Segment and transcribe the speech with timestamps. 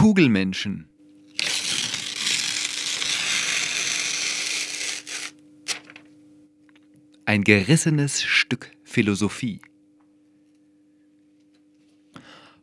[0.00, 0.88] Kugelmenschen.
[7.26, 9.60] Ein gerissenes Stück Philosophie.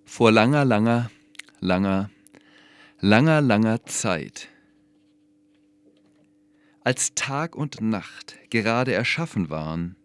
[0.03, 1.11] Vor langer, langer,
[1.59, 2.09] langer,
[3.01, 4.49] langer, langer Zeit,
[6.83, 9.95] als Tag und Nacht gerade erschaffen waren,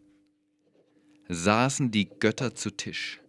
[1.31, 3.23] saßen die Götter zu Tisch.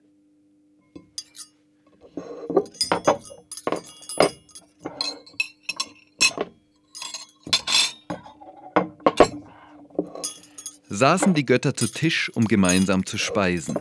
[11.03, 13.77] Saßen die Götter zu Tisch, um gemeinsam zu speisen.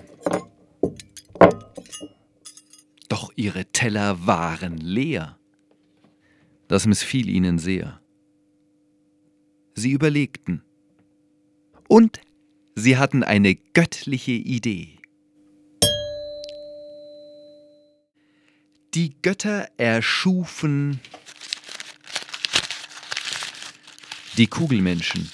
[3.09, 5.39] Doch ihre Teller waren leer.
[6.67, 8.01] Das missfiel ihnen sehr.
[9.77, 10.65] Sie überlegten.
[11.87, 12.21] Und
[12.75, 14.99] sie hatten eine göttliche Idee.
[18.95, 20.99] Die Götter erschufen
[24.37, 25.31] die Kugelmenschen.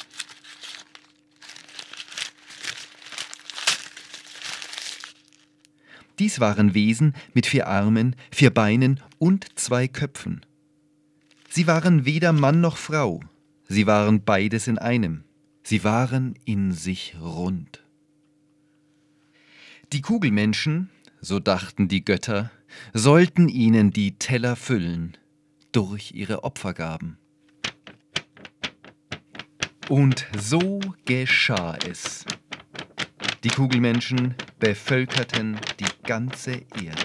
[6.18, 10.40] Dies waren Wesen mit vier Armen, vier Beinen und zwei Köpfen.
[11.48, 13.20] Sie waren weder Mann noch Frau,
[13.68, 15.24] sie waren beides in einem,
[15.62, 17.84] sie waren in sich rund.
[19.92, 22.50] Die Kugelmenschen, so dachten die Götter,
[22.92, 25.16] sollten ihnen die Teller füllen
[25.72, 27.16] durch ihre Opfergaben.
[29.88, 32.26] Und so geschah es.
[33.44, 37.02] Die Kugelmenschen bevölkerten die ganze Erde.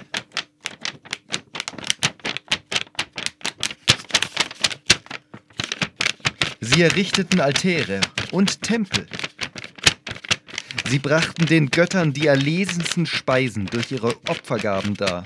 [6.61, 7.99] Sie errichteten Altäre
[8.31, 9.05] und Tempel.
[10.87, 15.25] Sie brachten den Göttern die erlesensten Speisen durch ihre Opfergaben dar.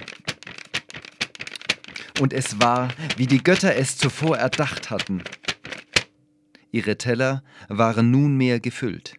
[2.20, 5.23] Und es war, wie die Götter es zuvor erdacht hatten.
[6.72, 9.14] Ihre Teller waren nunmehr gefüllt.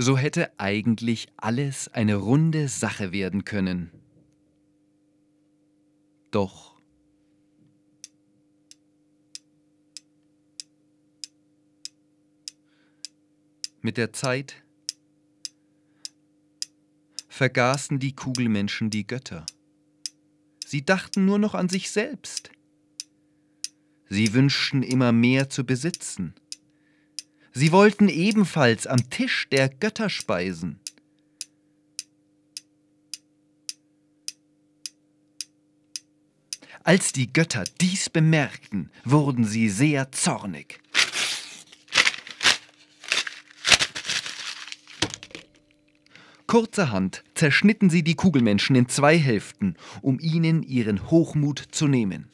[0.00, 3.90] So hätte eigentlich alles eine runde Sache werden können.
[6.30, 6.80] Doch
[13.80, 14.62] mit der Zeit
[17.28, 19.46] vergaßen die Kugelmenschen die Götter.
[20.64, 22.50] Sie dachten nur noch an sich selbst.
[24.08, 26.34] Sie wünschten immer mehr zu besitzen
[27.52, 30.80] Sie wollten ebenfalls am Tisch der Götter speisen.
[36.84, 40.80] Als die Götter dies bemerkten, wurden sie sehr zornig.
[46.46, 52.30] Kurzerhand zerschnitten sie die Kugelmenschen in zwei Hälften, um ihnen ihren Hochmut zu nehmen.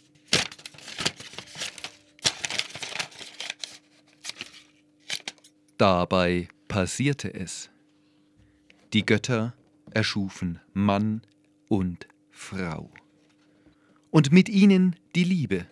[5.77, 7.71] Dabei passierte es.
[8.93, 9.55] Die Götter
[9.91, 11.23] erschufen Mann
[11.69, 12.91] und Frau.
[14.11, 15.67] Und mit ihnen die Liebe.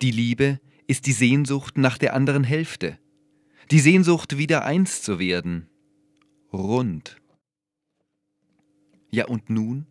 [0.00, 2.98] Die Liebe ist die Sehnsucht nach der anderen Hälfte,
[3.72, 5.68] die Sehnsucht, wieder eins zu werden,
[6.52, 7.20] rund.
[9.10, 9.86] Ja und nun?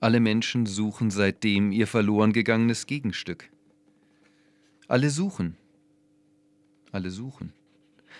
[0.00, 3.50] Alle Menschen suchen seitdem ihr verloren gegangenes Gegenstück.
[4.86, 5.56] Alle suchen,
[6.94, 7.52] alle suchen.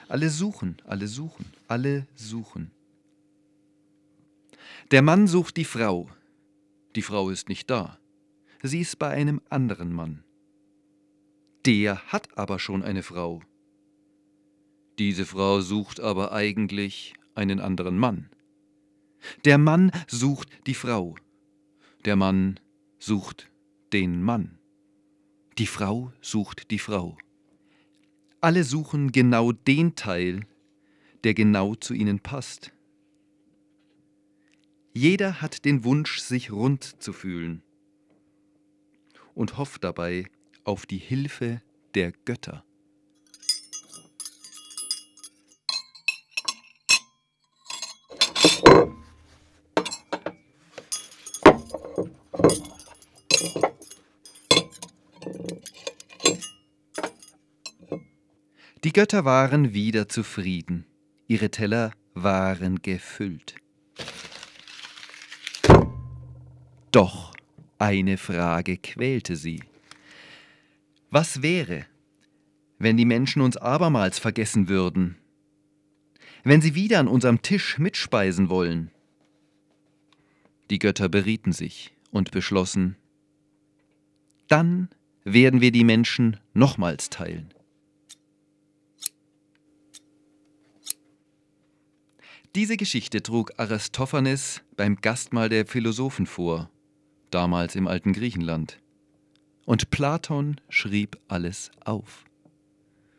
[0.09, 2.73] Alle suchen, alle suchen, alle suchen.
[4.91, 6.11] Der Mann sucht die Frau.
[6.97, 7.99] Die Frau ist nicht da.
[8.63, 10.25] Sie ist bei einem anderen Mann.
[11.65, 13.43] Der hat aber schon eine Frau.
[14.99, 18.29] Diese Frau sucht aber eigentlich einen anderen Mann.
[19.45, 21.15] Der Mann sucht die Frau.
[22.05, 22.61] Der Mann
[22.99, 23.51] sucht
[23.93, 24.59] den Mann.
[25.59, 27.17] Die Frau sucht die Frau.
[28.44, 30.44] Alle suchen genau den Teil,
[31.25, 32.75] der genau zu ihnen passt.
[34.93, 37.63] Jeder hat den Wunsch, sich rund zu fühlen
[39.34, 40.27] und hofft dabei
[40.63, 41.63] auf die Hilfe
[41.95, 42.66] der Götter.
[58.84, 60.84] Die Götter waren wieder zufrieden,
[61.27, 63.54] ihre Teller waren gefüllt.
[66.91, 67.33] Doch
[67.78, 69.63] eine Frage quälte sie.
[71.09, 71.86] Was wäre,
[72.78, 75.16] wenn die Menschen uns abermals vergessen würden?
[76.42, 78.91] Wenn sie wieder an unserem Tisch mitspeisen wollen?
[80.69, 82.97] Die Götter berieten sich und beschlossen,
[84.48, 84.91] dann
[85.25, 87.53] werden wir die Menschen nochmals teilen.
[92.54, 96.71] Diese Geschichte trug Aristophanes beim Gastmahl der Philosophen vor,
[97.30, 98.78] damals im alten Griechenland.
[99.65, 102.24] Und Platon schrieb alles auf.